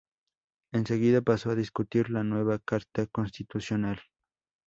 Enseguida, 0.71 1.21
pasó 1.21 1.51
a 1.51 1.55
discutir 1.55 2.09
la 2.09 2.23
nueva 2.23 2.57
carta 2.57 3.05
constitucional. 3.05 4.01